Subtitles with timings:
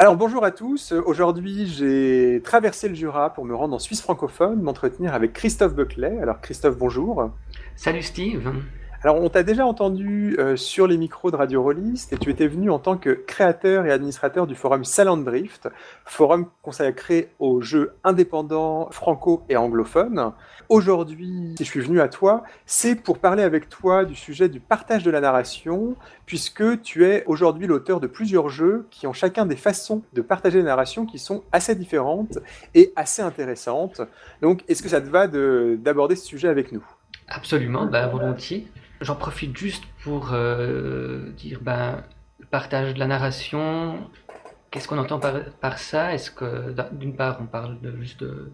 [0.00, 4.62] Alors bonjour à tous, aujourd'hui j'ai traversé le Jura pour me rendre en Suisse francophone,
[4.62, 6.18] m'entretenir avec Christophe Buckley.
[6.22, 7.30] Alors Christophe, bonjour.
[7.76, 8.50] Salut Steve.
[9.02, 12.46] Alors, on t'a déjà entendu euh, sur les micros de Radio Rollist et tu étais
[12.46, 15.70] venu en tant que créateur et administrateur du forum Salandrift,
[16.04, 20.32] forum consacré aux jeux indépendants franco et anglophones.
[20.68, 24.60] Aujourd'hui, si je suis venu à toi, c'est pour parler avec toi du sujet du
[24.60, 25.96] partage de la narration,
[26.26, 30.58] puisque tu es aujourd'hui l'auteur de plusieurs jeux qui ont chacun des façons de partager
[30.58, 32.38] la narration qui sont assez différentes
[32.74, 34.02] et assez intéressantes.
[34.42, 36.84] Donc, est-ce que ça te va d'aborder ce sujet avec nous?
[37.28, 38.68] Absolument, bah, volontiers.
[39.00, 42.04] J'en profite juste pour euh, dire ben,
[42.38, 44.10] le partage de la narration.
[44.70, 46.14] Qu'est-ce qu'on entend par, ça?
[46.14, 48.52] Est-ce que d'une part on parle juste de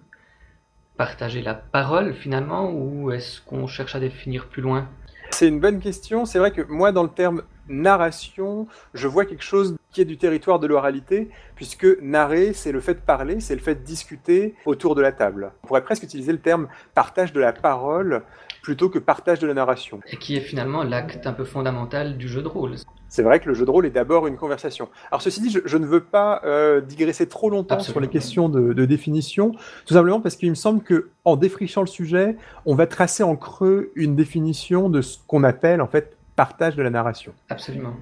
[0.97, 4.89] partager la parole finalement ou est-ce qu'on cherche à définir plus loin?
[5.31, 6.25] C'est une bonne question.
[6.25, 10.19] C'est vrai que moi dans le terme narration, je vois quelque chose qui est du
[10.19, 14.55] territoire de l'oralité, puisque narrer, c'est le fait de parler, c'est le fait de discuter
[14.67, 15.53] autour de la table.
[15.65, 18.23] On pourrait presque utiliser le terme partage de la parole
[18.63, 20.01] plutôt que partage de la narration.
[20.13, 22.75] Et qui est finalement l'acte un peu fondamental du jeu de rôle.
[23.09, 24.91] C'est vrai que le jeu de rôle est d'abord une conversation.
[25.11, 28.85] Alors ceci dit, je, ne veux pas euh, digresser trop longtemps sur les questions de,
[28.85, 29.53] définition,
[29.87, 33.35] tout simplement parce qu'il me semble que en défrichant le sujet, on va tracer en
[33.35, 37.33] creux une définition de ce qu'on appelle en fait partage de la narration.
[37.49, 37.95] Absolument.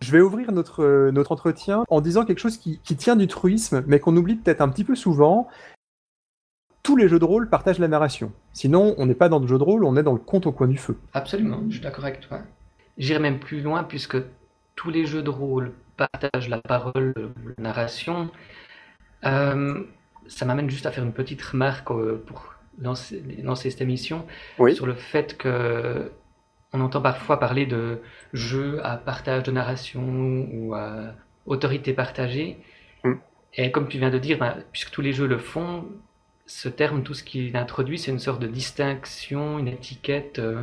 [0.00, 3.84] Je vais ouvrir notre, notre entretien en disant quelque chose qui, qui tient du truisme,
[3.86, 5.48] mais qu'on oublie peut-être un petit peu souvent,
[6.82, 8.32] tous les jeux de rôle partagent la narration.
[8.52, 10.52] Sinon, on n'est pas dans le jeu de rôle, on est dans le conte au
[10.52, 10.96] coin du feu.
[11.12, 12.40] Absolument, je suis d'accord avec toi.
[12.98, 14.16] J'irai même plus loin puisque
[14.74, 17.12] tous les jeux de rôle partagent la parole,
[17.58, 18.30] la narration.
[19.24, 19.82] Euh,
[20.26, 23.22] ça m'amène juste à faire une petite remarque euh, pour lancer,
[23.54, 24.26] cette émission
[24.72, 26.10] sur le fait que
[26.72, 28.00] on entend parfois parler de
[28.32, 31.14] jeux à partage de narration ou à
[31.46, 32.58] autorité partagée.
[33.04, 33.14] Mm.
[33.54, 35.86] Et comme tu viens de dire, ben, puisque tous les jeux le font,
[36.46, 40.38] ce terme, tout ce qu'il introduit, c'est une sorte de distinction, une étiquette.
[40.38, 40.62] Euh.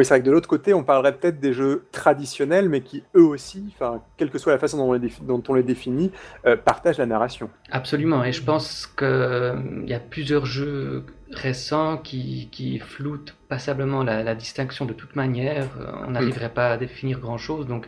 [0.00, 3.04] Oui, c'est vrai que de l'autre côté, on parlerait peut-être des jeux traditionnels, mais qui
[3.14, 3.74] eux aussi,
[4.16, 6.10] quelle que soit la façon dont on les, définit,
[6.46, 7.50] euh, partagent la narration.
[7.70, 14.34] Absolument, et je pense qu'il euh, y a plusieurs jeux récents qui, floutent passablement la,
[14.34, 15.68] distinction de toute manière.
[16.06, 16.54] On n'arriverait mm.
[16.54, 17.86] pas à définir grand-chose, donc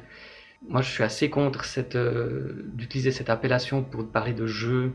[0.68, 1.64] moi je suis assez contre
[2.74, 4.92] d'utiliser cette appellation pour parler de jeux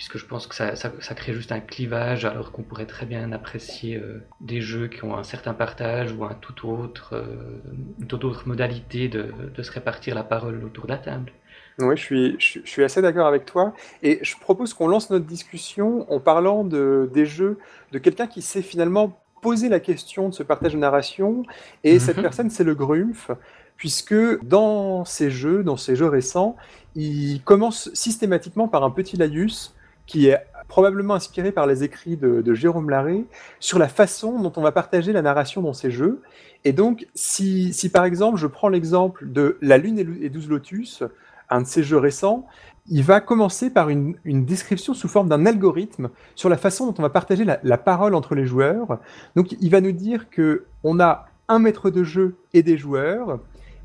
[0.00, 3.32] puisque je pense que ça, ça, crée juste un clivage, alors qu'on pourrait très bien
[3.32, 7.60] apprécier euh, des jeux qui ont un certain partage ou un tout autre, euh,
[7.98, 11.32] une toute autre modalité de, de, se répartir la parole autour de la table.
[11.80, 13.74] Oui, je suis, je, suis assez d'accord avec toi.
[14.02, 17.58] Et je propose qu'on lance notre discussion en parlant de, des jeux
[17.92, 21.42] de quelqu'un qui s'est finalement posé la question de ce partage de narration.
[21.84, 22.22] Et cette mhm.
[22.22, 23.30] personne, c'est le Grumpf
[23.76, 26.56] puisque dans ces jeux, dans ces jeux récents,
[26.94, 29.74] il commence systématiquement par un petit laïus
[30.10, 33.26] qui est probablement inspiré par les écrits de, Jérôme Larré
[33.60, 36.20] sur la façon dont on va partager la narration dans ces jeux.
[36.64, 41.04] Et donc, si, par exemple, je prends l'exemple de La Lune et 12 Lotus,
[41.48, 42.44] un de ces jeux récents,
[42.88, 47.02] il va commencer par une, description sous forme d'un algorithme sur la façon dont on
[47.02, 48.98] va partager la, la, parole entre les joueurs.
[49.36, 53.38] Donc, il va nous dire que on a un maître de jeu et des joueurs.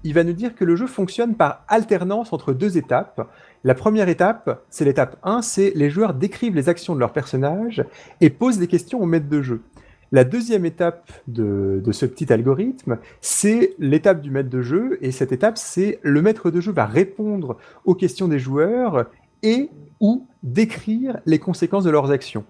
[0.05, 3.27] Il va nous dire que le jeu fonctionne par alternance entre deux étapes.
[3.63, 7.83] La première étape, c'est l'étape 1, c'est les joueurs décrivent les actions de leur personnage
[8.21, 9.63] et posent des questions au maître de jeu.
[10.11, 15.31] La deuxième étape de, ce petit algorithme, c'est l'étape du maître de jeu, et cette
[15.31, 19.07] étape, c'est le maître de jeu va répondre aux questions des joueurs
[19.41, 22.45] et ou décrire les conséquences de leurs actions.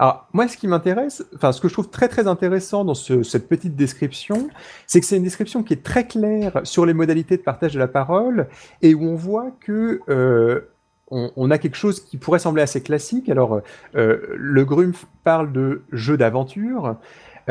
[0.00, 3.48] Alors, moi, ce qui m'intéresse, enfin, ce que je trouve très très intéressant dans cette
[3.50, 4.48] petite description,
[4.86, 7.78] c'est que c'est une description qui est très claire sur les modalités de partage de
[7.78, 8.48] la parole
[8.80, 10.70] et où on voit que euh,
[11.10, 13.28] on, a quelque chose qui pourrait sembler assez classique.
[13.28, 13.60] Alors,
[13.94, 16.96] euh, le Grumpf parle de jeu d'aventure.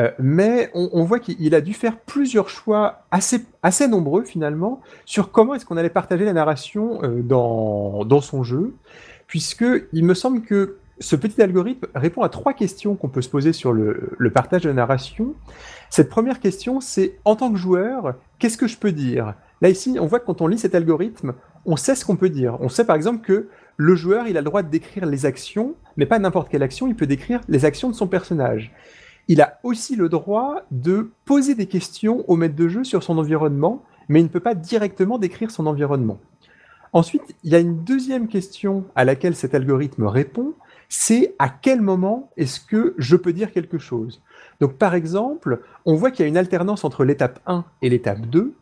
[0.00, 5.30] Euh, mais on, voit qu'il a dû faire plusieurs choix assez, assez nombreux finalement sur
[5.30, 8.74] comment est-ce qu'on allait partager la narration dans, dans son jeu,
[9.28, 13.28] puisque il me semble que ce petit algorithme répond à trois questions qu'on peut se
[13.28, 15.34] poser sur le, partage de narration.
[15.88, 19.34] Cette première question, c'est en tant que joueur, qu'est-ce que je peux dire?
[19.62, 22.28] Là ici, on voit que quand on lit cet algorithme, on sait ce qu'on peut
[22.28, 22.58] dire.
[22.60, 25.74] On sait par exemple que le joueur, il a le droit de décrire les actions,
[25.96, 28.72] mais pas n'importe quelle action, il peut décrire les actions de son personnage.
[29.26, 33.16] Il a aussi le droit de poser des questions au maître de jeu sur son
[33.16, 36.18] environnement, mais il ne peut pas directement décrire son environnement.
[36.92, 40.54] Ensuite, il y a une deuxième question à laquelle cet algorithme répond,
[40.90, 44.20] c'est à quel moment est-ce que je peux dire quelque chose.
[44.60, 48.26] Donc par exemple, on voit qu'il y a une alternance entre l'étape 1 et l'étape
[48.26, 48.52] 2,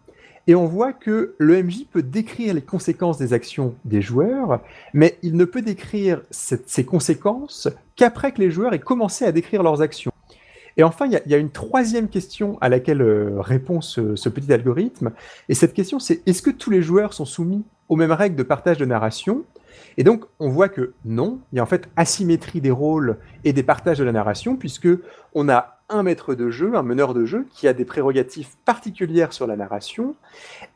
[0.47, 4.63] Et on voit que le MJ peut décrire les conséquences des actions des joueurs,
[4.95, 9.63] mais il ne peut décrire ces conséquences qu'après que les joueurs aient commencé à décrire
[9.63, 10.13] leurs actions.
[10.79, 14.53] Et enfin, il y, a une troisième question à laquelle euh, répond ce, ce, petit
[14.53, 15.11] algorithme.
[15.49, 18.45] Et cette question, c'est est-ce que tous les joueurs sont soumis aux mêmes règles de
[18.45, 19.45] partage de narration?
[19.97, 23.53] Et donc, on voit que non, il y a en fait asymétrie des rôles et
[23.53, 24.89] des partages de la narration, puisque
[25.35, 29.33] on a un maître de jeu, un meneur de jeu, qui a des prérogatives particulières
[29.33, 30.15] sur la narration,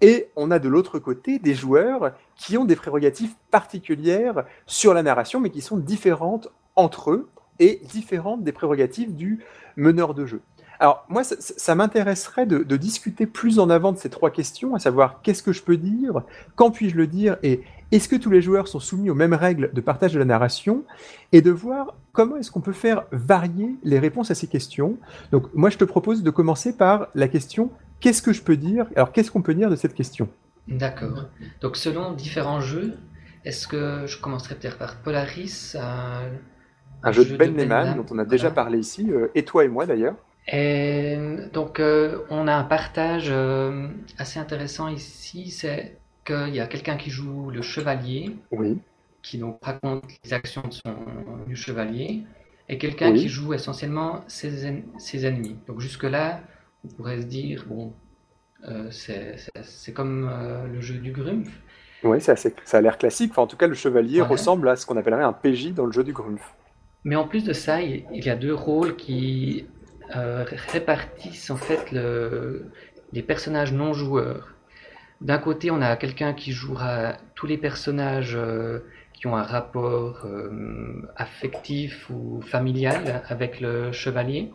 [0.00, 5.02] et on a de l'autre côté des joueurs qui ont des prérogatives particulières sur la
[5.02, 7.28] narration, mais qui sont différentes entre eux
[7.58, 9.40] et différentes des prérogatives du
[9.76, 10.40] meneur de jeu.
[10.80, 14.80] Alors moi, ça, m'intéresserait de, de, discuter plus en avant de ces trois questions, à
[14.80, 16.22] savoir qu'est-ce que je peux dire,
[16.56, 17.62] quand puis-je le dire, et
[17.92, 20.84] est-ce que tous les joueurs sont soumis aux mêmes règles de partage de la narration
[21.30, 24.96] Et de voir comment est-ce qu'on peut faire varier les réponses à ces questions?
[25.30, 28.86] Donc moi, je te propose de commencer par la question qu'est-ce que je peux dire?
[28.96, 30.28] Alors qu'est-ce qu'on peut dire de cette question?
[30.68, 31.28] D'accord.
[31.60, 32.94] Donc selon différents jeux,
[33.44, 35.76] est-ce que je commencerai peut-être par Polaris
[37.02, 39.68] Un, jeu, de Ben Lehman, dont on a déjà parlé ici, euh, et toi et
[39.68, 40.14] moi d'ailleurs.
[40.50, 41.16] Et
[41.52, 43.88] donc, euh, on a un partage euh,
[44.18, 48.78] assez intéressant ici, c'est qu'il y a quelqu'un qui joue le chevalier, oui.
[49.22, 50.94] qui donc raconte les actions de son,
[51.46, 52.22] du chevalier,
[52.68, 55.56] et quelqu'un qui joue essentiellement ses, ses ennemis.
[55.66, 56.40] Donc jusque-là,
[56.84, 57.92] on pourrait se dire, bon,
[58.68, 61.50] euh, c'est comme euh, le jeu du Grumpf.
[62.04, 63.30] Oui, ça, ça a l'air classique.
[63.32, 65.92] Enfin, en tout cas, le chevalier ressemble à ce qu'on appellerait un PJ dans le
[65.92, 66.42] jeu du Grumpf.
[67.04, 69.66] Mais en plus de ça, il, y a deux rôles qui
[70.14, 72.66] euh, répartissent en fait le,
[73.12, 74.54] les personnages non joueurs.
[75.22, 78.80] D'un côté, on a quelqu'un qui jouera tous les personnages euh,
[79.12, 84.50] qui ont un rapport euh, affectif ou familial avec le chevalier.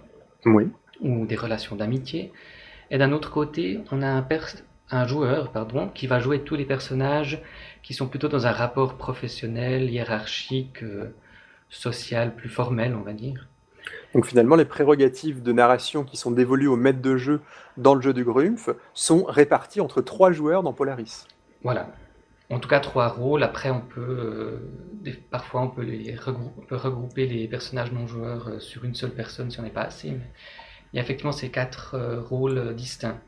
[0.46, 0.66] Oui.
[1.00, 2.34] Ou des relations d'amitié.
[2.92, 4.28] Et d'un autre côté, on a un,
[4.92, 7.42] un joueur pardon, qui va jouer tous les personnages
[7.82, 11.16] qui sont plutôt dans un rapport professionnel, hiérarchique, euh,
[11.70, 13.48] social, plus formel, on va dire.
[14.18, 17.40] Donc finalement, les prérogatives de narration qui sont dévolues au maître de jeu
[17.78, 21.28] dans le jeu du Grumpf sont réparties entre trois joueurs dans Polaris.
[21.64, 21.92] Voilà.
[22.50, 23.44] En tout cas, trois rôles.
[23.44, 24.02] Après, on peut
[25.06, 29.52] euh, parfois on peut, les regrouper, les personnages non joueurs euh, sur une seule personne
[29.52, 30.10] si on n'est pas assez.
[30.10, 30.32] Mais
[30.94, 33.20] il y a effectivement ces quatre euh, rôles distincts.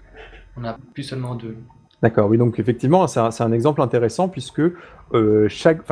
[0.58, 1.56] On n'a plus seulement deux.
[2.02, 4.64] D'accord, oui, donc effectivement, c'est un, un, exemple intéressant puisque
[5.50, 5.84] chaque,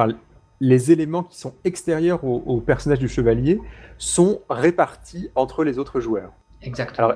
[0.60, 3.60] les éléments qui sont extérieurs au, personnage du chevalier
[3.98, 6.32] sont répartis entre les autres joueurs.
[6.62, 7.14] Exactement.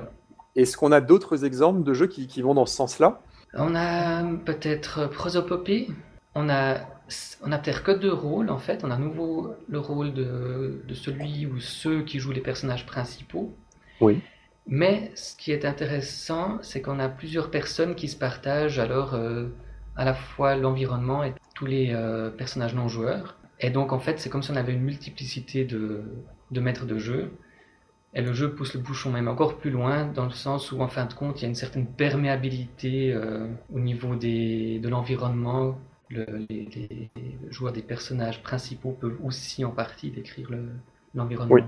[0.54, 3.20] est-ce qu'on a d'autres exemples de jeux qui, vont dans ce sens-là?
[3.54, 5.88] On a peut-être Prosopopée.
[6.34, 6.78] On a,
[7.42, 8.84] on a peut-être que deux rôles en fait.
[8.84, 13.54] On a à nouveau le rôle de, celui ou ceux qui jouent les personnages principaux.
[14.00, 14.20] Oui.
[14.66, 19.48] Mais ce qui est intéressant, c'est qu'on a plusieurs personnes qui se partagent alors euh,
[19.96, 23.36] à la fois l'environnement et tous les euh, personnages non joueurs.
[23.60, 26.02] Et donc en fait, c'est comme si on avait une multiplicité de,
[26.50, 27.30] maîtres de jeu.
[28.14, 30.88] Et le jeu pousse le bouchon même encore plus loin, dans le sens où, en
[30.88, 35.78] fin de compte, il y a une certaine perméabilité euh, au niveau de l'environnement.
[36.10, 37.10] Le, les,
[37.48, 40.50] joueurs des personnages principaux peuvent aussi en partie décrire
[41.14, 41.54] l'environnement.
[41.54, 41.62] oui.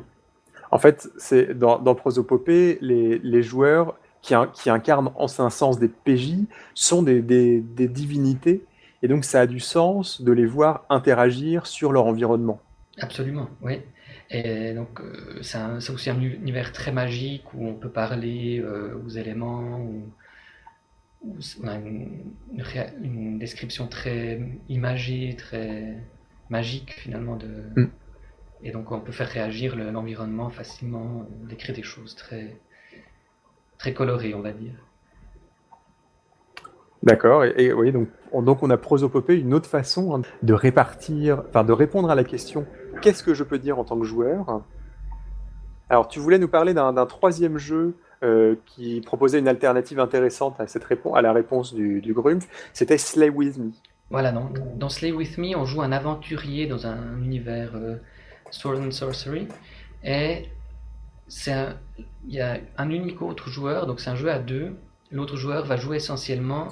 [0.70, 4.34] En fait, c'est dans, dans Prosopopée, les, joueurs qui,
[4.68, 8.64] incarnent en un sens des PJ sont des divinités
[9.04, 12.58] et donc, ça a du sens de les voir interagir sur leur environnement.
[12.96, 13.82] Absolument, oui.
[14.30, 19.10] Et donc, euh, c'est aussi un univers très magique où on peut parler euh, aux
[19.10, 20.08] éléments, où,
[21.62, 25.98] on a une, description très imagée, très
[26.48, 27.36] magique finalement.
[27.36, 27.48] De...
[27.76, 27.90] Mm.
[28.62, 32.56] Et donc, on peut faire réagir l'environnement facilement, euh, décrire des choses très,
[33.76, 34.72] très colorées, on va dire.
[37.04, 37.44] D'accord.
[37.44, 41.62] Et, oui, donc on, donc on a prosopopée, une autre façon hein, de répartir, enfin
[41.62, 42.66] de répondre à la question
[43.00, 44.62] qu'est-ce que je peux dire en tant que joueur?
[45.90, 50.66] Alors, tu voulais nous parler d'un troisième jeu euh, qui proposait une alternative intéressante à,
[50.66, 52.14] cette à la réponse du, du
[52.72, 53.70] c'était Slay With Me.
[54.10, 57.96] Voilà, donc dans Slay With Me, on joue un aventurier dans un univers euh,
[58.50, 59.48] Sword and Sorcery,
[60.02, 60.44] et
[62.26, 64.76] il y a un unique autre joueur, donc c'est un jeu à deux.
[65.10, 66.68] L'autre joueur va jouer essentiellement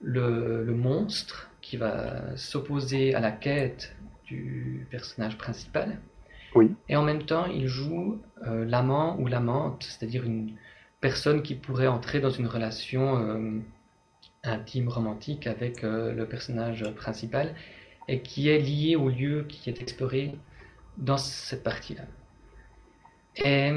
[0.00, 5.98] le, monstre qui va s'opposer à la quête du personnage principal.
[6.54, 6.74] Oui.
[6.88, 10.52] Et en même temps, il joue euh, l'amant ou l'amante, c'est-à-dire une
[11.00, 13.60] personne qui pourrait entrer dans une relation euh,
[14.42, 17.54] intime, romantique avec euh, le personnage principal
[18.08, 20.34] et qui est liée au lieu qui est exploré
[20.96, 22.04] dans cette partie-là.
[23.44, 23.70] Et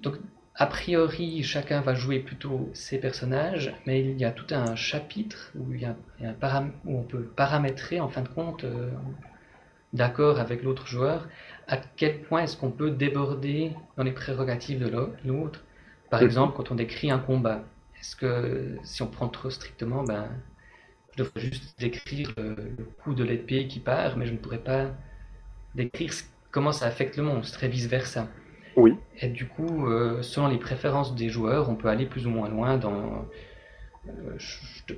[0.00, 0.16] donc,
[0.54, 5.50] a priori, chacun va jouer plutôt ses personnages, mais il y a tout un chapitre
[5.54, 8.90] où, il y a, un où on peut paramétrer, en fin de compte, euh,
[9.94, 11.26] d'accord avec l'autre joueur,
[11.68, 14.90] à quel point est-ce qu'on peut déborder dans les prérogatives de
[15.24, 15.64] l'autre.
[16.10, 16.26] Par mhm.
[16.26, 17.64] exemple, quand on décrit un combat,
[17.98, 20.28] est-ce que si on prend trop strictement, ben,
[21.12, 24.58] je devrais juste décrire le, le coup de l'épée qui part, mais je ne pourrais
[24.58, 24.90] pas
[25.74, 26.12] décrire
[26.50, 28.28] comment ça affecte le monstre et vice-versa.
[28.76, 28.94] Oui.
[29.20, 32.48] Et du coup, euh, selon les préférences des joueurs, on peut aller plus ou moins
[32.48, 33.26] loin dans.
[34.08, 34.34] Euh,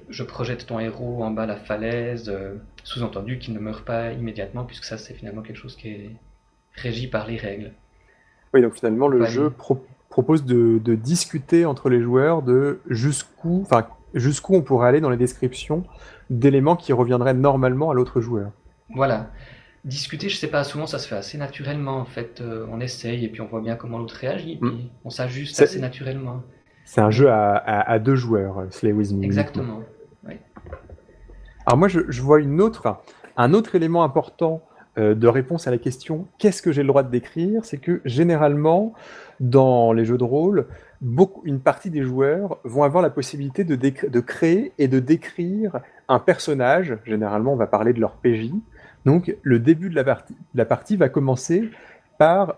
[0.09, 2.55] je, projette ton héros en bas de la falaise, euh,
[2.85, 6.11] sous-entendu qu'il ne meurt pas immédiatement, puisque ça, c'est finalement quelque chose qui est
[6.73, 7.73] régi par les règles.
[8.55, 9.53] Oui, donc finalement, le jeu
[10.09, 15.17] propose de, discuter entre les joueurs de jusqu'où, enfin, jusqu'où on pourrait aller dans les
[15.17, 15.85] descriptions
[16.31, 18.53] d'éléments qui reviendraient normalement à l'autre joueur.
[18.95, 19.29] Voilà
[19.85, 22.41] discuter, je sais pas, souvent ça se fait assez naturellement en fait.
[22.41, 24.89] Euh, on essaye et puis on voit bien comment l'autre réagit, puis mm.
[25.05, 26.43] on s'ajuste assez naturellement.
[26.85, 29.25] C'est un jeu à, deux joueurs, euh, Slay With Me.
[29.25, 29.83] Exactement.
[31.67, 32.99] Alors moi, je, vois une autre,
[33.39, 34.63] un autre élément important
[34.99, 37.65] euh, de réponse à la question qu'est-ce que j'ai le droit de décrire?
[37.65, 38.93] C'est que généralement,
[39.41, 40.67] dans les jeux de rôle,
[41.01, 45.81] beaucoup, une partie des joueurs vont avoir la possibilité de, de créer et de décrire
[46.09, 46.99] un personnage.
[47.07, 48.51] Généralement, on va parler de leur PJ
[49.05, 51.71] donc le début de la partie, va commencer
[52.19, 52.57] par,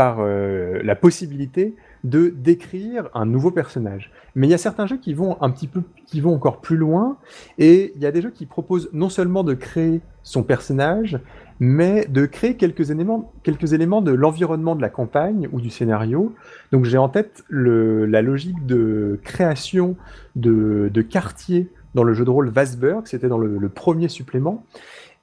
[0.00, 4.10] euh, la possibilité de décrire un nouveau personnage.
[4.34, 6.76] Mais il y a certains jeux qui vont un petit peu, qui vont encore plus
[6.76, 7.16] loin,
[7.58, 11.18] et il y a des jeux qui proposent non seulement de créer son personnage,
[11.60, 16.34] mais de créer quelques éléments, quelques éléments de l'environnement de la campagne ou du scénario.
[16.72, 19.96] Donc j'ai en tête la logique de création
[20.34, 24.64] de, de quartiers dans le jeu de rôle Vasberg, c'était dans le, premier supplément.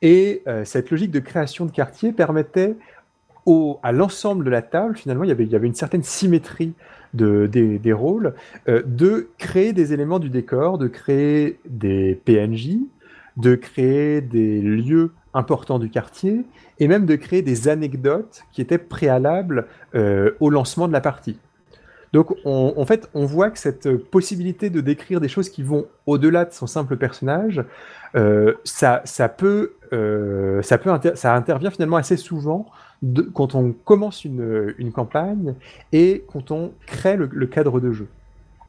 [0.01, 2.75] Et euh, cette logique de création de quartier permettait
[3.45, 6.03] au, à l'ensemble de la table, finalement, il y avait, il y avait une certaine
[6.03, 6.73] symétrie
[7.13, 8.33] de, des, des, rôles,
[8.67, 12.77] euh, de créer des éléments du décor, de créer des PNJ,
[13.37, 16.43] de créer des lieux importants du quartier,
[16.79, 21.37] et même de créer des anecdotes qui étaient préalables euh, au lancement de la partie.
[22.13, 25.87] Donc, on, en fait, on voit que cette possibilité de décrire des choses qui vont
[26.05, 27.63] au-delà de son simple personnage,
[28.65, 32.67] ça, ça peut, euh, ça peut, ça intervient finalement assez souvent
[33.33, 35.55] quand on commence une, une, campagne
[35.91, 38.07] et quand on crée le, cadre de jeu.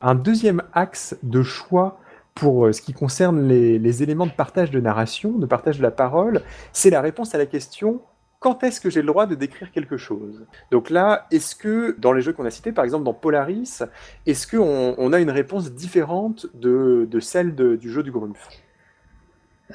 [0.01, 2.01] Un deuxième axe de choix
[2.35, 5.91] pour euh, ce qui concerne les, éléments de partage de narration, de partage de la
[5.91, 6.41] parole,
[6.73, 8.01] c'est la réponse à la question
[8.41, 10.45] quand est-ce que j'ai le droit de décrire quelque chose?
[10.73, 13.85] Donc là, est-ce que dans les jeux qu'on a cités, par exemple dans Polaris,
[14.27, 18.49] est-ce qu'on on a une réponse différente de, celle du jeu du Grumpf?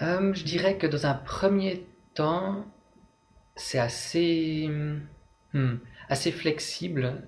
[0.01, 2.66] Euh, Je dirais que dans un premier temps,
[3.56, 4.70] c'est assez,
[5.54, 5.75] hmm,
[6.10, 7.24] assez flexible.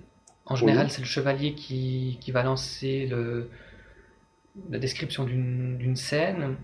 [0.46, 3.50] En général, c'est le chevalier qui, qui va lancer le,
[4.70, 6.56] la description d'une scène.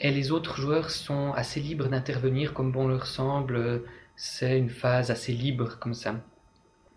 [0.00, 3.82] Et les autres joueurs sont assez libres d'intervenir comme bon leur semble.
[4.16, 6.16] C'est une phase assez libre comme ça.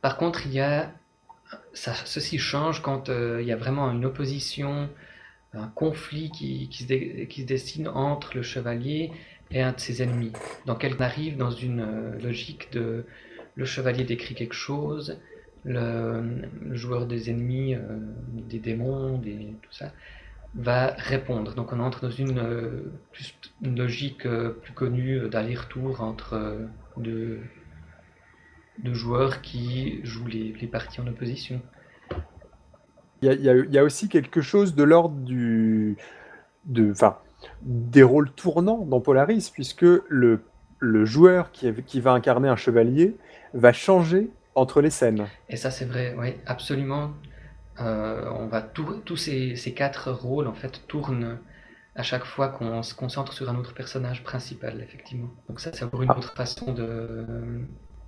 [0.02, 0.92] Par contre, il y a
[1.74, 4.90] ça, ceci change quand euh, il y a vraiment une opposition,
[5.54, 9.12] un conflit qui, qui, se qui, se dessine entre le chevalier
[9.52, 10.34] et un de ses ennemis.
[10.66, 13.06] Donc elle arrive dans une euh, logique de
[13.56, 15.20] le chevalier décrit quelque chose,
[15.64, 17.82] le, joueur des ennemis, euh,
[18.50, 19.94] des démons, des, tout ça,
[20.56, 21.56] va répondre.
[21.56, 22.92] Donc on entre dans une, euh,
[23.62, 26.66] logique euh, plus connue d'aller-retour entre euh,
[26.98, 27.40] deux,
[28.94, 31.62] joueurs qui jouent les, parties en opposition.
[33.24, 35.98] Il y, a, aussi quelque chose de l'ordre du,
[36.66, 37.18] de, enfin,
[37.62, 40.42] des rôles tournants dans Polaris, puisque le,
[40.80, 43.16] le joueur qui, qui va incarner un chevalier
[43.54, 45.28] va changer entre les scènes.
[45.50, 47.12] Et ça c'est vrai, oui, absolument.
[47.80, 51.40] Euh, on va tous ces, quatre rôles en fait tournent
[51.96, 55.30] à chaque fois qu'on se concentre sur un autre personnage principal, effectivement.
[55.48, 57.26] Donc ça, c'est une autre façon de,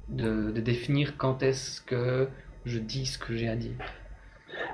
[0.10, 2.27] de, définir quand est-ce que
[2.65, 3.75] je dis ce que j'ai à dire.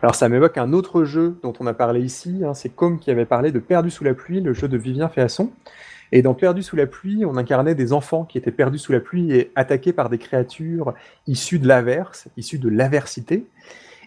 [0.01, 3.11] Alors ça m'évoque un autre jeu dont on a parlé ici, hein, c'est Com qui
[3.11, 5.51] avait parlé de Perdu sous la pluie, le jeu de Vivien Féasson.
[6.11, 8.99] Et dans Perdu sous la pluie, on incarnait des enfants qui étaient perdus sous la
[8.99, 10.93] pluie et attaqués par des créatures
[11.27, 13.45] issues de l'averse, issues de l'aversité.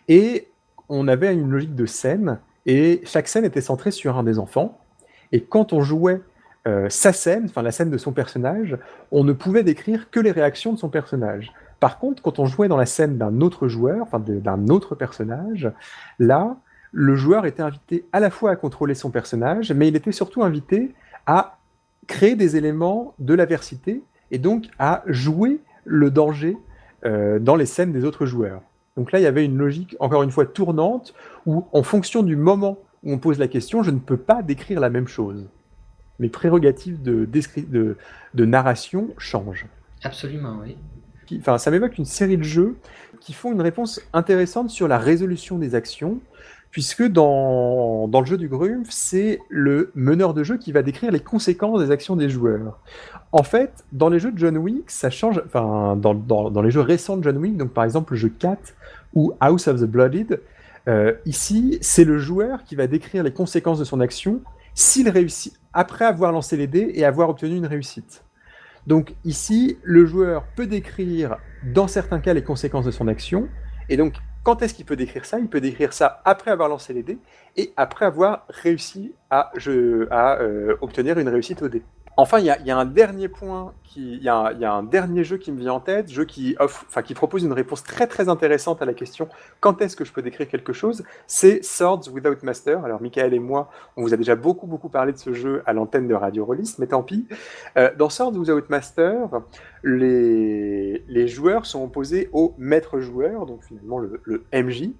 [0.08, 0.48] Et
[0.88, 4.78] on avait une logique de scène et chaque scène était centrée sur un des enfants.
[5.32, 6.20] Et quand on jouait
[6.66, 8.76] euh, sa scène, enfin la scène de son personnage,
[9.10, 11.52] on ne pouvait décrire que les réactions de son personnage.
[11.84, 15.70] Par contre, quand on jouait dans la scène d'un autre joueur, enfin d'un autre personnage,
[16.18, 16.56] là,
[16.92, 20.42] le joueur était invité à la fois à contrôler son personnage, mais il était surtout
[20.42, 20.94] invité
[21.26, 21.58] à
[22.06, 26.56] créer des éléments de l'aversité et donc à jouer le danger
[27.04, 28.62] euh, dans les scènes des autres joueurs.
[28.96, 31.12] Donc là, il y avait une logique, encore une fois, tournante,
[31.44, 34.80] où en fonction du moment où on pose la question, je ne peux pas décrire
[34.80, 35.50] la même chose.
[36.18, 37.96] Mes prérogatives de, de,
[38.32, 39.66] de narration changent.
[40.02, 40.78] Absolument, oui.
[41.38, 42.76] Enfin, ça m'évoque une série de jeux
[43.20, 46.20] qui font une réponse intéressante sur la résolution des actions,
[46.70, 51.12] puisque dans, dans le jeu du Grumpf, c'est le meneur de jeu qui va décrire
[51.12, 52.80] les conséquences des actions des joueurs.
[53.32, 56.70] En fait, dans les jeux de John Wick, ça change, enfin, dans, dans, dans les
[56.70, 58.74] jeux récents de John Wick, donc par exemple le jeu 4
[59.14, 60.40] ou House of the Blooded,
[60.88, 64.42] euh, ici, c'est le joueur qui va décrire les conséquences de son action
[64.74, 68.23] s'il réussit après avoir lancé les dés et avoir obtenu une réussite.
[68.86, 73.48] Donc ici, le joueur peut décrire dans certains cas les conséquences de son action,
[73.88, 74.14] et donc
[74.44, 75.38] quand est-ce qu'il peut décrire ça?
[75.38, 77.18] Il peut décrire ça après avoir lancé les dés
[77.56, 81.82] et après avoir réussi à, euh, obtenir une réussite au dé.
[82.16, 85.58] Enfin, il y, a un dernier point, il y, a un dernier jeu qui me
[85.58, 88.94] vient en tête, jeu qui, offre, qui propose une réponse très très intéressante à la
[88.94, 89.28] question
[89.58, 91.02] quand est-ce que je peux décrire quelque chose?
[91.26, 92.84] C'est Swords Without Master.
[92.84, 95.72] Alors, Michael et moi, on vous a déjà beaucoup beaucoup parlé de ce jeu à
[95.72, 97.26] l'antenne de Radio Rollist, mais tant pis.
[97.76, 99.42] Euh, dans Swords Without Master,
[99.82, 104.90] les, joueurs sont opposés au maître joueur, donc finalement le, MJ,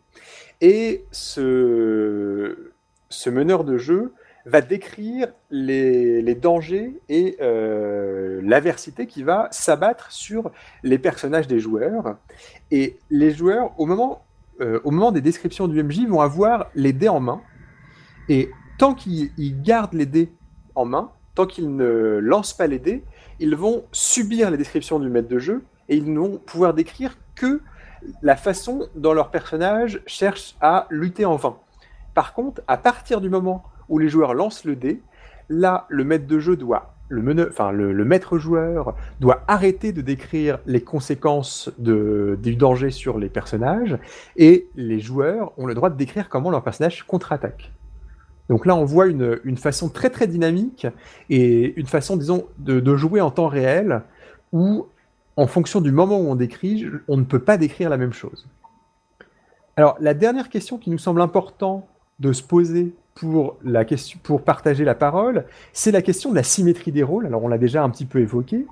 [0.61, 2.57] et ce
[3.27, 4.13] meneur de jeu
[4.47, 10.51] va décrire les, dangers et euh, l'aversité qui va s'abattre sur
[10.83, 12.17] les personnages des joueurs.
[12.71, 14.25] Et les joueurs, au moment,
[14.61, 17.41] euh, au moment des descriptions du MJ, vont avoir les dés en main.
[18.29, 20.31] Et tant qu'ils gardent les dés
[20.75, 23.03] en main, tant qu'ils ne lancent pas les dés,
[23.41, 27.17] ils vont subir les descriptions du maître de jeu et ils ne vont pouvoir décrire
[27.35, 27.61] que
[28.23, 31.57] la façon dont leur personnage cherche à lutter en vain.
[32.13, 35.01] Par contre, à partir du moment où les joueurs lancent le dé.
[35.49, 40.59] Là, le maître de jeu doit, le, enfin, le, maître joueur doit arrêter de décrire
[40.67, 43.99] les conséquences de, du danger sur les personnages,
[44.37, 47.73] et les joueurs ont le droit de décrire comment leur personnage contre-attaque.
[48.49, 50.87] Donc là, on voit une, une, façon très très dynamique
[51.31, 54.03] et une façon, disons, de, de, jouer en temps réel
[54.53, 54.87] où,
[55.37, 58.47] en fonction du moment où on décrit, on ne peut pas décrire la même chose.
[59.77, 61.89] Alors, la dernière question qui nous semble important
[62.21, 66.43] de se poser pour, la question, pour partager la parole, c'est la question de la
[66.43, 67.27] symétrie des rôles.
[67.27, 68.67] Alors on l'a déjà un petit peu évoqué.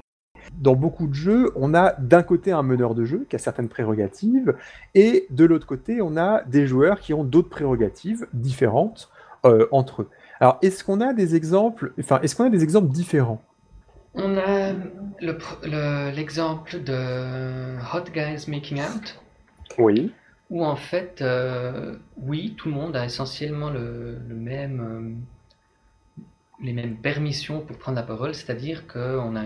[0.59, 3.69] Dans beaucoup de jeux, on a d'un côté un meneur de jeu qui a certaines
[3.69, 4.55] prérogatives,
[4.95, 9.09] et de l'autre côté, on a des joueurs qui ont d'autres prérogatives différentes
[9.45, 10.09] euh, entre eux.
[10.41, 13.41] Alors, est-ce qu'on a des exemples, enfin, est-ce qu'on a des exemples différents?
[14.15, 14.73] On a
[16.13, 19.21] l'exemple de Hot Guys Making Out.
[19.79, 20.13] Oui
[20.53, 25.25] où en fait, euh, oui, tout le monde a essentiellement le, même,
[26.19, 26.23] euh,
[26.62, 29.45] les mêmes permissions pour prendre la parole, c'est-à-dire qu'on a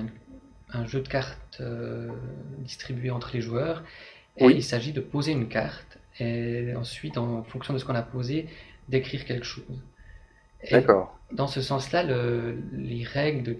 [0.73, 2.09] un jeu de cartes euh,
[2.59, 3.85] distribué entre les joueurs,
[4.37, 8.03] et il s'agit de poser une carte, et ensuite, en fonction de ce qu'on a
[8.03, 8.49] posé,
[8.89, 9.81] d'écrire quelque chose.
[10.73, 11.17] D'accord.
[11.31, 13.59] Dans ce sens-là, les règles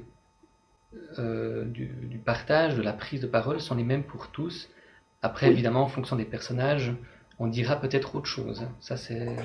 [1.15, 4.69] du, du, partage, de la prise de parole sont les mêmes pour tous.
[5.23, 6.93] Après, évidemment, en fonction des personnages,
[7.39, 8.67] on dira peut-être autre chose.
[8.81, 9.37] Ça, c'est.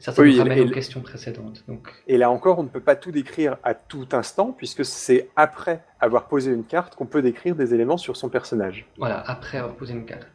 [0.00, 1.64] Ça, ça nous ramène aux questions précédentes.
[1.66, 1.88] Donc...
[2.06, 5.82] Et là encore, on ne peut pas tout décrire à tout instant, puisque c'est après
[5.98, 8.86] avoir posé une carte qu'on peut décrire des éléments sur son personnage.
[8.96, 10.28] Voilà, après avoir posé une carte.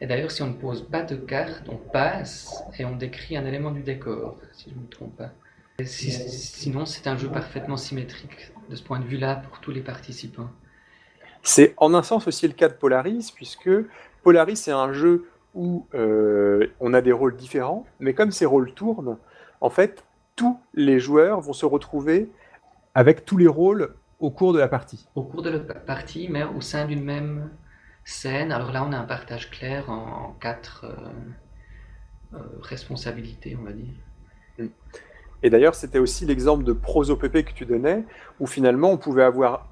[0.00, 3.44] Et d'ailleurs, si on ne pose pas de carte, on passe et on décrit un
[3.44, 5.32] élément du décor, si je ne me trompe pas.
[5.84, 10.50] sinon, c'est un jeu parfaitement symétrique de ce point de vue-là pour tous les participants.
[11.42, 13.70] C'est en un sens aussi le cas de Polaris, puisque
[14.22, 18.72] Polaris est un jeu où euh, on a des rôles différents, mais comme ces rôles
[18.72, 19.16] tournent,
[19.60, 20.04] en fait,
[20.36, 22.30] tous les joueurs vont se retrouver
[22.94, 25.08] avec tous les rôles au cours de la partie.
[25.14, 27.50] Au cours de la partie, mais au sein d'une même
[28.04, 28.52] scène.
[28.52, 34.68] Alors là, on a un partage clair en, quatre euh, euh, responsabilités, on va dire.
[35.42, 38.04] Et d'ailleurs, c'était aussi l'exemple de proso-pp que tu donnais,
[38.40, 39.68] où finalement, on pouvait avoir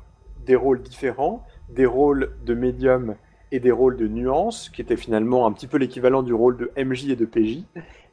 [0.46, 3.16] des rôles différents, des rôles de médium
[3.52, 6.70] et des rôles de nuances, qui étaient finalement un petit peu l'équivalent du rôle de
[6.76, 7.64] MJ et de PJ,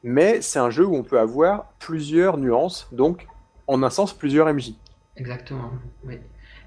[0.03, 3.27] mais c'est un jeu où on peut avoir plusieurs nuances, donc
[3.67, 4.73] en un sens plusieurs MJ.
[5.17, 5.71] Exactement,
[6.05, 6.19] oui.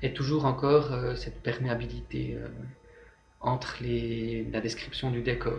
[0.03, 2.49] Et toujours encore euh, cette perméabilité euh,
[3.41, 5.59] entre les, la description du décor.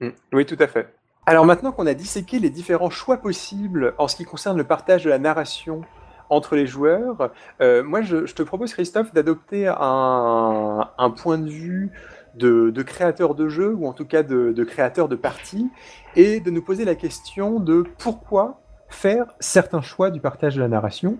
[0.00, 0.10] Mm.
[0.32, 0.94] Oui, tout à fait.
[1.26, 5.04] Alors maintenant qu'on a disséqué les différents choix possibles en ce qui concerne le partage
[5.04, 5.82] de la narration
[6.30, 11.90] entre les joueurs, euh, moi je, te propose Christophe d'adopter un, un, point de vue
[12.36, 15.68] de, créateurs de jeux, ou en tout cas de, créateurs de parties,
[16.14, 20.68] et de nous poser la question de pourquoi faire certains choix du partage de la
[20.68, 21.18] narration.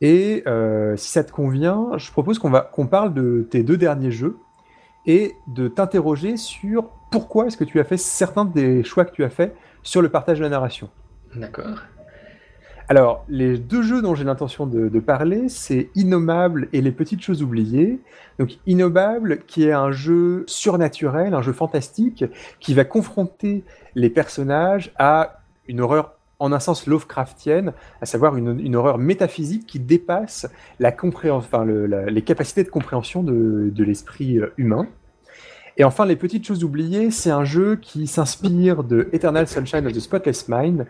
[0.00, 4.10] Et euh, si ça te convient, je propose qu'on qu'on parle de tes deux derniers
[4.10, 4.36] jeux,
[5.06, 9.24] et de t'interroger sur pourquoi est-ce que tu as fait certains des choix que tu
[9.24, 10.90] as fait sur le partage de la narration.
[11.34, 11.78] D'accord.
[12.88, 17.42] Alors, les deux jeux dont j'ai l'intention de, parler, c'est Innommable et Les Petites Choses
[17.42, 17.98] Oubliées.
[18.38, 22.24] Donc, Innommable, qui est un jeu surnaturel, un jeu fantastique,
[22.60, 23.64] qui va confronter
[23.96, 29.80] les personnages à une horreur en un sens Lovecraftienne, à savoir une, horreur métaphysique qui
[29.80, 30.46] dépasse
[30.78, 34.86] les capacités de compréhension de, de l'esprit euh, humain.
[35.78, 39.92] Et enfin, Les Petites Choses Oubliées, c'est un jeu qui s'inspire de Eternal Sunshine of
[39.92, 40.86] the Spotless Mind,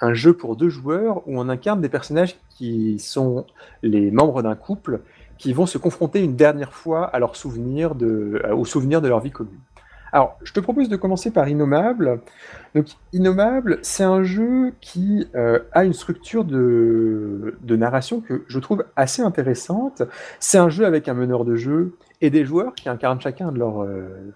[0.00, 3.46] un jeu pour deux joueurs où on incarne des personnages qui sont
[3.82, 5.00] les membres d'un couple
[5.38, 9.20] qui vont se confronter une dernière fois à leurs souvenirs de, aux souvenirs de leur
[9.20, 9.60] vie commune.
[10.12, 12.20] Alors, je te propose de commencer par Innommable.
[12.74, 18.84] Donc, Innommable, c'est un jeu qui euh, a une structure de, narration que je trouve
[18.96, 20.02] assez intéressante.
[20.40, 23.58] C'est un jeu avec un meneur de jeu et des joueurs qui incarnent chacun de
[23.58, 24.32] leur, euh,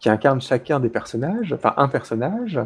[0.00, 2.58] qui incarnent chacun des personnages, enfin un personnage.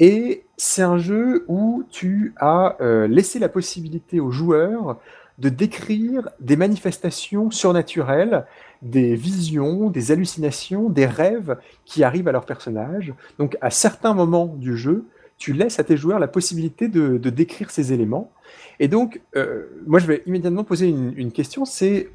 [0.00, 4.98] Et c'est un jeu où tu as euh, laissé la possibilité aux joueurs
[5.38, 8.44] de décrire des manifestations surnaturelles,
[8.82, 13.14] des visions, des hallucinations, des rêves qui arrivent à leurs personnages.
[13.38, 17.70] Donc à certains moments du jeu, tu laisses à tes joueurs la possibilité de, décrire
[17.70, 18.32] ces éléments.
[18.80, 22.10] Et donc, euh, moi je vais immédiatement poser une, une question, c'est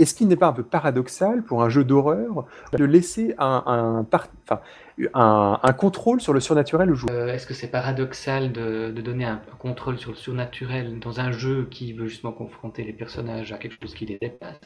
[0.00, 4.06] est-ce qu'il n'est pas un peu paradoxal pour un jeu d'horreur de laisser un,
[5.14, 9.40] un, contrôle sur le surnaturel au joueur euh, Est-ce que c'est paradoxal de, donner un,
[9.58, 13.76] contrôle sur le surnaturel dans un jeu qui veut justement confronter les personnages à quelque
[13.80, 14.60] chose qui les dépasse?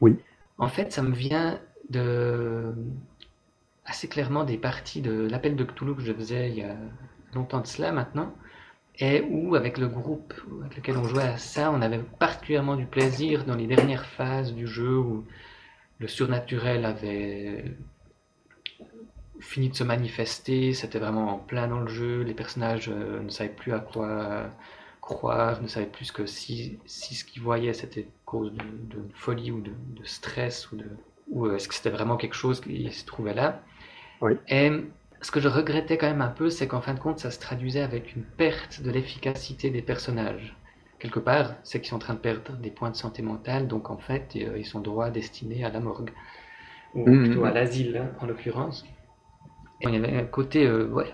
[0.00, 0.18] Oui.
[0.58, 2.74] En fait, ça me vient de
[3.86, 6.76] assez clairement des parties de l'appel de Cthulhu que je faisais il y a
[7.34, 8.32] longtemps de cela maintenant
[8.98, 12.86] et où, avec le groupe avec lequel on jouait à ça, on avait particulièrement du
[12.86, 15.24] plaisir dans les dernières phases du jeu où
[15.98, 17.76] le surnaturel avait
[19.40, 23.30] fini de se manifester, c'était vraiment en plein dans le jeu, les personnages euh, ne
[23.30, 24.50] savaient plus à quoi
[25.00, 29.60] croire, ne savaient plus que si, si ce qu'ils voyaient c'était cause de, folie ou
[29.60, 29.72] de,
[30.04, 30.86] stress ou, de,
[31.28, 33.62] ou euh, est-ce que c'était vraiment quelque chose qui se trouvait là?
[34.20, 34.34] Oui.
[34.48, 34.70] Et
[35.22, 37.38] ce que je regrettais quand même un peu, c'est qu'en fin de compte, ça se
[37.38, 40.56] traduisait avec une perte de l'efficacité des personnages.
[40.98, 43.90] Quelque part, c'est qu'ils sont en train de perdre des points de santé mentale, donc
[43.90, 46.10] en fait, euh, ils sont droit destinés à la morgue.
[46.94, 48.84] Ou mmh, plutôt à l'asile, hein, en l'occurrence.
[49.82, 51.10] Il y avait un côté euh, ouais,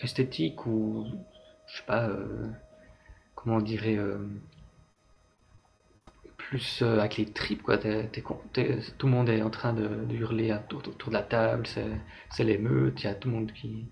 [0.00, 1.06] esthétique ou,
[1.66, 2.46] je sais pas, euh,
[3.34, 3.98] comment on dirait,
[6.48, 7.76] plus euh, avec les tripes, quoi.
[7.78, 11.66] tout le monde est en train de, hurler autour, de la table,
[12.30, 13.86] c'est l'émeute, il y a tout le monde qui,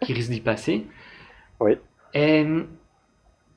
[0.00, 0.86] qui risque d'y passer.
[1.60, 1.72] Oui.
[2.14, 2.46] Et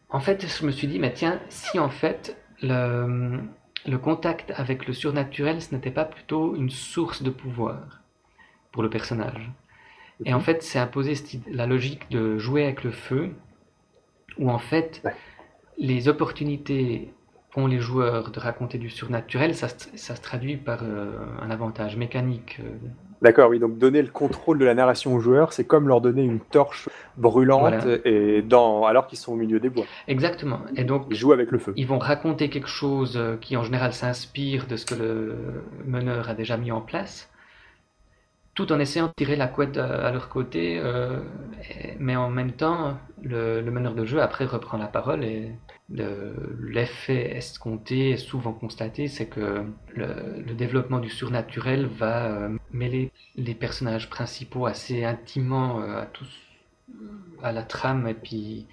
[0.10, 3.40] en fait, je me suis dit, mais tiens, si en fait le,
[3.88, 8.02] le contact avec le surnaturel, ce n'était pas plutôt une source de pouvoir
[8.72, 9.52] pour le personnage.
[10.26, 10.44] Et en mhm.
[10.44, 11.14] fait, c'est imposé
[11.52, 13.32] la logique de jouer avec le feu,
[14.38, 15.04] où en fait,
[15.78, 17.14] les opportunités
[17.54, 21.98] qu'ont les joueurs de raconter du surnaturel, ça, ça se traduit par euh, un avantage
[21.98, 22.60] mécanique.
[22.60, 22.70] Euh.
[23.22, 26.24] D'accord, oui, donc donner le contrôle de la narration aux joueurs, c'est comme leur donner
[26.24, 29.84] une torche brûlante et dans, alors qu'ils sont au milieu des bois.
[30.08, 30.62] Exactement.
[30.78, 31.74] Et donc, ils jouent avec le feu.
[31.76, 35.36] Ils vont raconter quelque chose euh, qui en général s'inspire de ce que le
[35.86, 37.30] meneur a déjà mis en place
[38.60, 41.22] tout en essayant de tirer la couette à, leur côté, euh,
[41.98, 45.54] mais en même temps, le, meneur de jeu après reprend la parole et
[45.92, 54.10] l'effet escompté, souvent constaté, c'est que le, développement du surnaturel va euh, mêler les personnages
[54.10, 56.30] principaux assez intimement euh, à tous,
[57.42, 58.68] à la trame et puis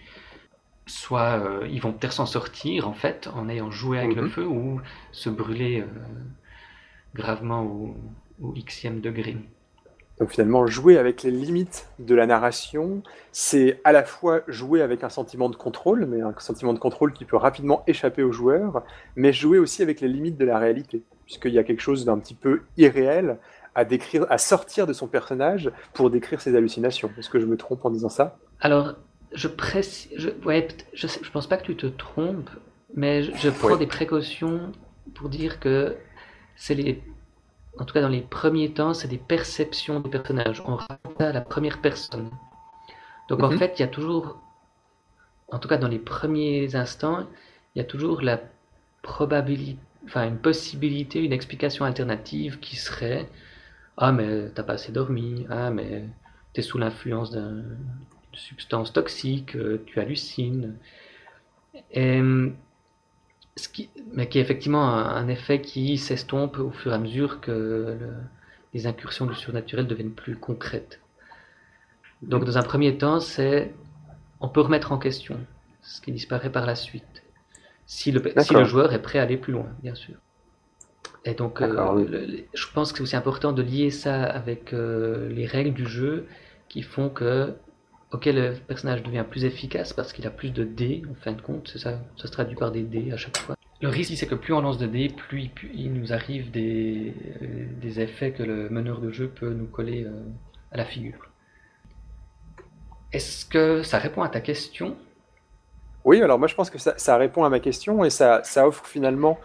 [0.87, 4.29] soit ils vont peut-être s'en sortir en fait en ayant joué avec le mhm.
[4.29, 5.85] feu ou se brûler
[7.13, 7.97] gravement au,
[8.41, 9.37] au xème degré.
[10.19, 13.03] Donc finalement, jouer avec les limites de la narration,
[13.33, 17.13] c'est à la fois jouer avec un sentiment de contrôle, mais un sentiment de contrôle
[17.13, 18.83] qui peut rapidement échapper aux joueurs,
[19.15, 22.19] mais jouer aussi avec les limites de la réalité, puisqu'il y a quelque chose d'un
[22.19, 23.37] petit peu irréel
[23.75, 27.11] à décrire, à sortir de son personnage pour décrire ses hallucinations.
[27.19, 28.39] Est-ce que je me trompe en disant ça?
[28.61, 28.95] Alors,
[29.33, 32.49] je précise, je, ouais, je, je pense pas que tu te trompes,
[32.95, 34.73] mais je, prends des précautions
[35.15, 35.95] pour dire que
[36.57, 37.03] c'est les
[37.79, 40.63] en tout cas dans les premiers temps, c'est des perceptions des personnages.
[40.67, 42.31] On raconte à la première personne.
[43.29, 43.59] Donc en mhm.
[43.59, 44.41] fait, il y a toujours,
[45.51, 47.27] en tout cas dans les premiers instants,
[47.75, 48.41] il y a toujours la
[49.03, 53.29] probabilité, enfin une possibilité, une explication alternative qui serait
[53.97, 56.05] Ah, mais t'as pas assez dormi, ah, mais
[56.53, 57.79] t'es sous l'influence d'une
[58.33, 60.77] substance toxique, euh, tu hallucines.
[61.91, 62.23] Et
[63.57, 67.41] ce qui, mais qui est effectivement un, effet qui s'estompe au fur et à mesure
[67.41, 67.99] que
[68.75, 71.01] les incursions du surnaturel deviennent plus concrètes.
[72.23, 73.75] Donc dans un premier temps, c'est
[74.41, 75.39] on peut remettre en question
[75.83, 77.23] ce qui disparaît par la suite,
[77.87, 80.17] si le, si le joueur est prêt à aller plus loin, bien sûr.
[81.25, 85.47] Et donc, euh, je pense que c'est aussi important de lier ça avec euh, les
[85.47, 86.27] règles du jeu
[86.69, 87.55] qui font que,
[88.13, 91.41] ok, le personnage devient plus efficace parce qu'il a plus de dés, en fin de
[91.41, 93.57] compte, c'est ça, ça se traduit par des dés à chaque fois.
[93.83, 97.67] Le risque, c'est que plus on lance de dés, plus, il nous arrive des, euh,
[97.81, 100.07] des, effets que le meneur de jeu peut nous coller
[100.73, 101.31] à la figure.
[103.13, 104.97] Est-ce que ça répond à ta question?
[106.05, 109.39] Oui, alors moi je pense que ça, répond à ma question et ça, offre finalement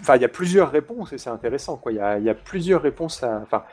[0.00, 1.76] Enfin, il y a plusieurs réponses et c'est intéressant.
[1.76, 1.90] Quoi.
[1.90, 3.40] Il, y a, il y a plusieurs réponses à.
[3.42, 3.64] Enfin,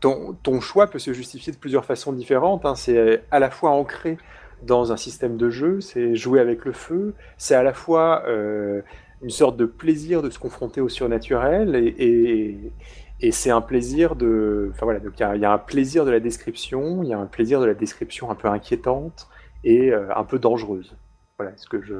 [0.00, 2.64] ton, choix peut se justifier de plusieurs façons différentes.
[2.64, 2.74] Hein.
[2.74, 4.18] C'est à la fois ancré
[4.62, 8.82] dans un système de jeu, c'est jouer avec le feu, c'est à la fois euh,
[9.22, 12.58] une sorte de plaisir de se confronter au surnaturel et,
[13.32, 14.70] c'est un plaisir de.
[14.72, 17.26] Enfin voilà, donc il y, a, un plaisir de la description, il y a un
[17.26, 19.28] plaisir de la description un peu inquiétante
[19.64, 20.94] et euh, un peu dangereuse.
[21.36, 21.94] Voilà, ce que je.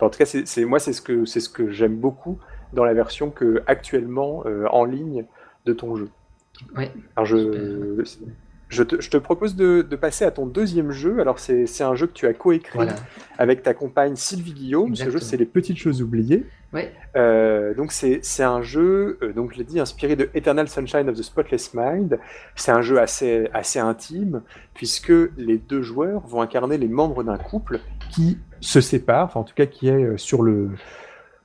[0.00, 2.38] en tout cas, c'est moi, c'est ce que ce que j'aime beaucoup
[2.72, 5.24] dans la version que actuellement euh, en ligne
[5.66, 6.08] de ton jeu.
[7.16, 8.02] Alors je,
[8.68, 11.20] je, te, je, te, propose de, de, passer à ton deuxième jeu.
[11.20, 12.94] Alors c'est un jeu que tu as coécrit voilà.
[13.38, 14.90] avec ta compagne Sylvie Guillaume.
[14.90, 15.18] Exactement.
[15.18, 16.46] Ce jeu c'est Les Petites Choses Oubliées.
[17.16, 21.16] Euh, donc c'est un jeu, euh, donc je l'ai dit, inspiré de Eternal Sunshine of
[21.16, 22.18] the Spotless Mind.
[22.56, 24.42] C'est un jeu assez, assez intime
[24.74, 27.78] puisque les deux joueurs vont incarner les membres d'un couple
[28.10, 30.70] qui se séparent, enfin en tout cas qui est sur le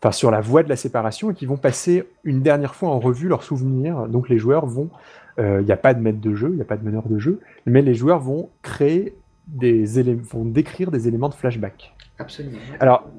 [0.01, 2.99] enfin sur la voie de la séparation et qui vont passer une dernière fois en
[2.99, 4.07] revue leurs souvenirs.
[4.07, 4.89] Donc les joueurs vont,
[5.37, 7.07] il euh, n'y a pas de maître de jeu, il n'y a pas de meneur
[7.07, 9.15] de jeu, mais les joueurs vont créer
[9.47, 11.93] des éléments, vont décrire des éléments de flashback.
[12.17, 12.57] Absolument.
[12.79, 13.09] Alors,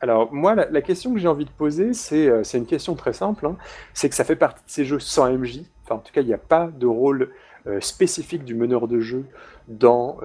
[0.00, 3.12] alors moi, la, la question que j'ai envie de poser, c'est euh, une question très
[3.12, 3.46] simple.
[3.46, 3.56] Hein.
[3.92, 5.62] c'est que ça fait partie de ces jeux sans MJ.
[5.84, 7.30] Enfin, en tout cas, il n'y a pas de rôle
[7.66, 9.24] euh, spécifique du meneur de jeu
[9.68, 10.18] dans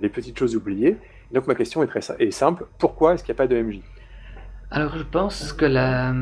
[0.00, 0.96] les petites choses oubliées.
[1.32, 2.66] Donc ma question est très est simple.
[2.78, 3.80] Pourquoi est-ce qu'il n'y a pas de MJ
[4.74, 6.12] alors je pense que la,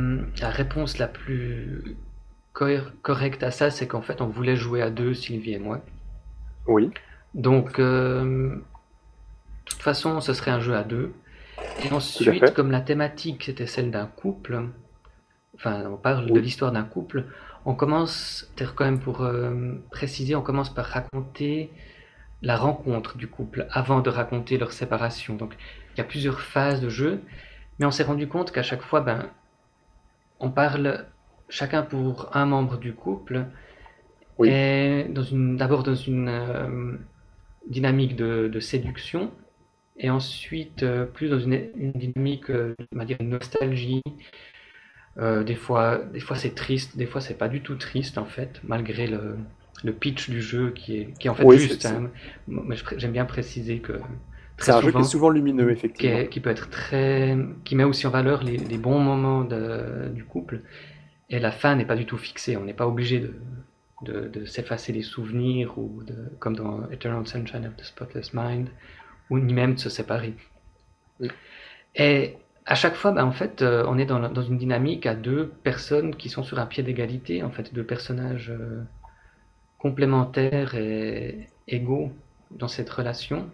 [0.40, 1.96] la réponse la plus
[2.52, 5.80] correcte à ça, c'est qu'en fait on voulait jouer à deux, Sylvie et moi.
[6.66, 6.90] Oui.
[7.34, 8.62] Donc, euh, de
[9.64, 11.12] toute façon, ce serait un jeu à deux.
[11.84, 14.68] Et ensuite, comme la thématique c'était celle d'un couple,
[15.54, 16.32] enfin on parle oui.
[16.32, 17.24] de l'histoire d'un couple,
[17.64, 21.70] on commence, quand même pour euh, préciser, on commence par raconter
[22.42, 25.36] la rencontre du couple avant de raconter leur séparation.
[25.36, 25.54] Donc
[25.94, 27.22] il y a plusieurs phases de jeu.
[27.78, 29.30] Mais on s'est rendu compte qu'à chaque fois, ben,
[30.40, 31.06] on parle
[31.48, 33.46] chacun pour un membre du couple,
[34.38, 34.48] oui.
[34.50, 36.96] et d'abord dans une euh,
[37.68, 39.30] dynamique de, de, séduction,
[39.98, 44.02] et ensuite euh, plus dans une, une dynamique, euh, on va dire, une nostalgie.
[45.18, 48.62] Des fois, des fois c'est triste, des fois c'est pas du tout triste en fait,
[48.64, 49.36] malgré le,
[49.84, 51.86] le pitch du jeu qui est, qui est en fait oui, juste.
[51.86, 52.10] Hein,
[52.48, 54.00] mais j'aime bien préciser que
[54.58, 56.16] c'est un jeu qui est souvent lumineux, effectivement.
[56.16, 57.36] Qui, est, qui, peut être très.
[57.64, 60.60] qui met aussi en valeur les, les bons moments de, du couple.
[61.30, 62.56] Et la fin n'est pas du tout fixée.
[62.56, 63.34] On n'est pas obligé de,
[64.02, 68.68] de, de s'effacer les souvenirs, ou de, comme dans Eternal Sunshine of the Spotless Mind,
[69.30, 70.34] ou ni même de se séparer.
[71.94, 72.36] Et
[72.66, 75.48] à chaque fois, ben, en fait, euh, on est dans, dans, une dynamique à deux
[75.62, 78.82] personnes qui sont sur un pied d'égalité, en fait, deux personnages euh,
[79.78, 82.12] complémentaires et égaux
[82.50, 83.48] dans cette relation.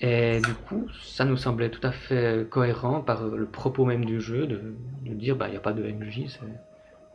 [0.00, 4.20] Et du coup, ça nous semblait tout à fait cohérent par le propos même du
[4.20, 6.26] jeu de, de dire bah il n'y a pas de MJ,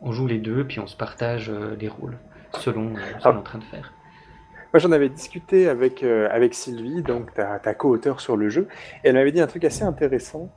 [0.04, 2.18] on joue les deux puis on se partage euh, les rôles
[2.52, 3.92] selon euh, ce qu'on est en train de faire.
[4.72, 8.68] Moi j'en avais discuté avec, euh, avec Sylvie, donc ta, ta co-auteur sur le jeu,
[9.02, 10.50] et elle m'avait dit un truc assez intéressant.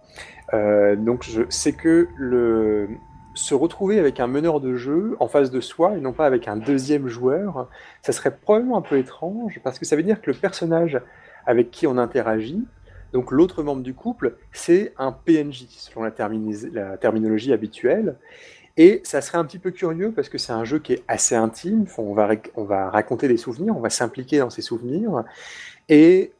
[0.52, 2.88] Donc c'est que le,
[3.36, 6.48] se retrouver avec un meneur de jeu en face de soi et non pas avec
[6.48, 7.70] un deuxième joueur,
[8.02, 11.00] ça serait probablement un peu étrange parce que ça veut dire que le personnage
[11.48, 12.64] avec qui on interagit.
[13.14, 18.18] Donc l'autre membre du couple, c'est un PNJ, selon la, terminologie habituelle.
[18.76, 21.34] Et ça serait un petit peu curieux parce que c'est un jeu qui est assez
[21.34, 21.86] intime.
[21.98, 25.24] On va, on va raconter des souvenirs, on va s'impliquer dans ces souvenirs.
[25.90, 26.32] Et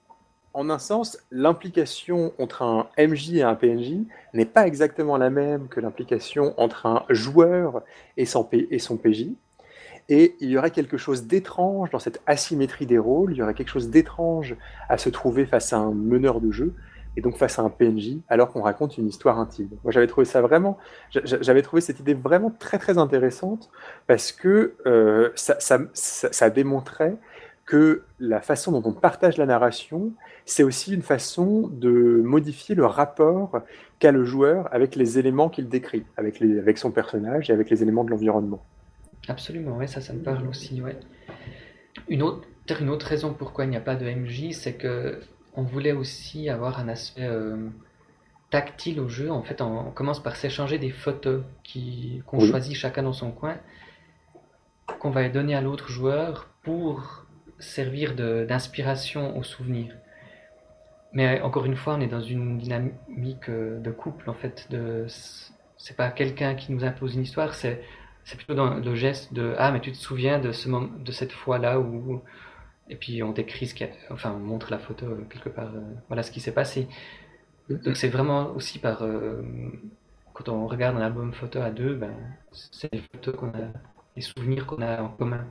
[0.54, 3.94] en un sens, l'implication entre un MJ et un PNJ
[4.34, 7.82] n'est pas exactement la même que l'implication entre un joueur
[8.18, 9.30] et son, et son PJ.
[10.10, 13.54] Et il y aurait quelque chose d'étrange dans cette asymétrie des rôles, il y aurait
[13.54, 14.56] quelque chose d'étrange
[14.88, 16.74] à se trouver face à un meneur de jeu,
[17.18, 19.70] et donc face à un PNJ, alors qu'on raconte une histoire intime.
[19.84, 20.78] Moi, j'avais trouvé ça vraiment,
[21.10, 23.70] j'avais trouvé cette idée vraiment très très intéressante,
[24.06, 27.18] parce que euh, ça, démontrait
[27.66, 30.14] que la façon dont on partage la narration,
[30.46, 33.62] c'est aussi une façon de modifier le rapport
[34.00, 38.06] qu'a le joueur avec les éléments qu'il décrit, avec son personnage et avec les éléments
[38.06, 38.64] de l'environnement.
[39.28, 40.82] Absolument, ouais, ça, ça me parle aussi.
[40.82, 40.98] Ouais.
[42.08, 42.48] Une autre,
[42.80, 45.20] une autre raison pourquoi il n'y a pas de MJ, c'est que
[45.56, 47.70] on voulait aussi avoir un aspect euh,
[48.52, 49.32] tactile au jeu.
[49.32, 51.44] En fait, on, commence par s'échanger des photos
[52.26, 53.58] qu'on choisit chacun dans son coin,
[55.00, 57.26] qu'on va donner à l'autre joueur pour
[57.60, 59.96] servir d'inspiration au souvenir.
[61.12, 64.68] Mais encore une fois, on est dans une dynamique euh, de couple, en fait.
[64.70, 65.08] De,
[65.78, 67.82] c'est pas quelqu'un qui nous impose une histoire, c'est,
[68.28, 71.12] c'est plutôt dans le geste de Ah, mais tu te souviens de, ce moment, de
[71.14, 72.22] cette fois-là où.
[72.90, 75.74] Et puis on décrit ce qui Enfin, on montre la photo euh, quelque part.
[75.74, 76.90] Euh, voilà ce qui s'est passé.
[77.70, 79.00] Donc c'est vraiment aussi par.
[80.34, 82.14] quand on regarde un album photo à deux, ben,
[82.52, 83.72] c'est les photos qu'on a,
[84.16, 85.46] les souvenirs qu'on a en commun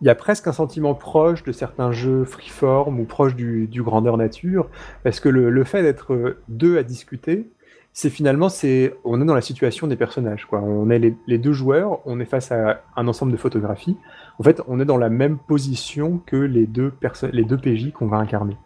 [0.00, 4.16] il y a presque un sentiment proche de certains jeux freeform ou proche du, grandeur
[4.16, 4.68] nature,
[5.04, 7.50] parce que le, fait d'être deux à discuter,
[7.96, 10.44] c'est finalement, c'est, on est dans la situation des personnages.
[10.44, 10.60] Quoi.
[10.60, 13.96] On est les, deux joueurs, on est face à un ensemble de photographies.
[14.38, 16.92] En fait, on est dans la même position que les deux,
[17.32, 18.58] les deux PJ qu'on va incarner.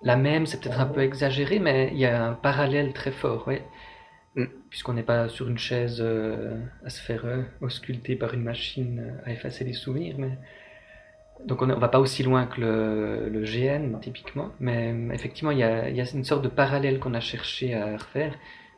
[0.00, 3.46] La même, c'est peut-être un peu exagéré, mais il y a un parallèle très fort,
[3.46, 3.62] ouais.
[4.36, 4.46] Mm.
[4.70, 9.18] Puisqu'on n'est pas sur une chaise euh, à se faire euh, ausculter par une machine
[9.26, 10.38] à effacer les souvenirs, mais
[11.46, 15.62] donc on ne va pas aussi loin que le, GN typiquement, mais effectivement il y,
[15.62, 18.32] a, une sorte de parallèle qu'on a cherché à refaire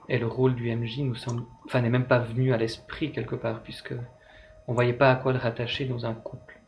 [0.09, 3.35] et le rôle du MJ nous semble, enfin n'est même pas venu à l'esprit quelque
[3.35, 3.95] part puisque
[4.67, 6.61] on voyait pas à quoi le rattacher dans un couple.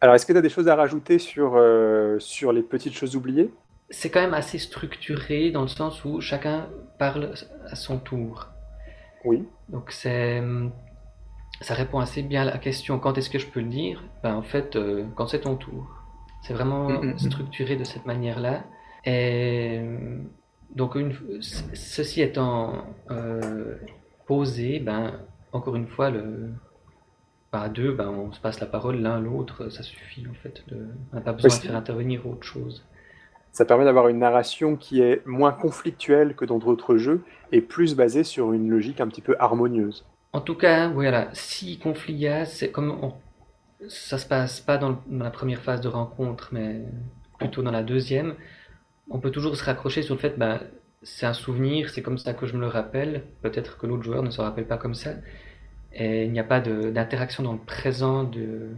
[0.00, 3.16] Alors est-ce que tu as des choses à rajouter sur, euh, sur les petites choses
[3.16, 3.52] oubliées?
[3.90, 7.34] C'est quand même assez structuré dans le sens où chacun parle
[7.68, 8.48] à son tour.
[9.24, 9.46] Oui.
[9.68, 10.42] Donc c'est
[11.60, 14.02] ça répond assez bien à la question quand est-ce que je peux le dire?
[14.22, 15.86] Ben, En fait, euh, quand c'est ton tour.
[16.42, 17.18] C'est vraiment mm, mm, mm.
[17.18, 18.64] structuré de cette manière-là.
[19.06, 19.80] Et
[20.74, 23.76] donc, une, ceci étant euh,
[24.26, 25.20] posé, ben,
[25.52, 26.50] encore une fois, le,
[27.52, 30.64] ben, à deux, ben, on se passe la parole l'un l'autre, ça suffit en fait.
[30.68, 32.84] De, on n'a pas besoin de faire intervenir autre chose.
[33.52, 37.22] Ça permet d'avoir une narration qui est moins conflictuelle que dans d'autres jeux
[37.52, 40.04] et plus basée sur une logique un petit peu harmonieuse.
[40.32, 43.12] En tout cas, voilà, si conflit y a, c'est comme on,
[43.88, 46.82] ça se passe pas dans, la première phase de rencontre, mais
[47.38, 48.34] plutôt dans la deuxième,
[49.10, 50.60] on peut toujours se raccrocher sur le fait, ben,
[51.02, 53.24] c'est un souvenir, c'est comme ça que je me le rappelle.
[53.42, 55.12] Peut-être que l'autre joueur ne se rappelle pas comme ça.
[55.92, 58.70] Et il n'y a pas d'interaction dans le présent de,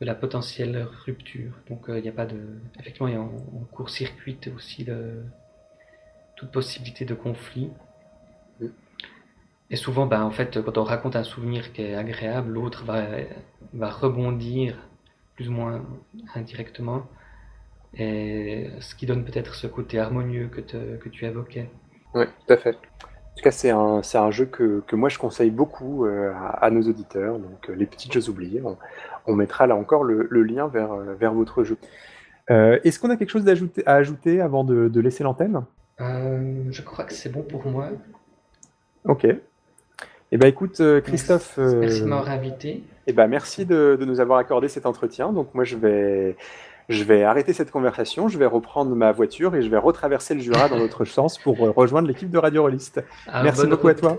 [0.00, 1.52] la potentielle rupture.
[1.68, 2.38] Donc euh, il n'y a pas de.
[2.80, 3.30] Effectivement, il y a en,
[3.70, 4.86] court-circuit aussi
[6.36, 7.70] toute possibilité de conflit.
[9.70, 13.90] Et souvent, bah, en fait, quand on raconte un souvenir qui est agréable, l'autre va
[13.90, 14.76] rebondir
[15.34, 15.84] plus ou moins
[16.34, 17.06] indirectement,
[17.94, 21.68] et ce qui donne peut-être ce côté harmonieux que, que tu évoquais.
[22.14, 22.74] Oui, tout à fait.
[22.74, 26.70] En tout cas, c'est un, un, jeu que, que, moi je conseille beaucoup euh, à,
[26.70, 27.38] nos auditeurs.
[27.38, 28.62] Donc, euh, les petites jeux oubliées,
[29.26, 31.76] on, mettra là encore le, le, lien vers, euh, vers votre jeu.
[32.48, 33.48] Est-ce qu'on a quelque chose
[33.86, 35.62] à ajouter avant de, de laisser l'antenne?
[35.98, 37.88] Je crois que c'est bon pour moi.
[39.04, 39.26] Ok.
[40.34, 41.58] Eh ben écoute, euh, Christophe.
[41.58, 42.82] Merci, de euh, m'avoir invité.
[43.06, 45.30] Eh ben merci de, nous avoir accordé cet entretien.
[45.30, 46.36] Donc moi je vais,
[46.88, 50.40] je vais arrêter cette conversation, je vais reprendre ma voiture et je vais retraverser le
[50.40, 53.02] Jura dans l'autre sens pour euh, rejoindre l'équipe de Radio Rollist.
[53.26, 54.18] Ah, merci beaucoup à toi.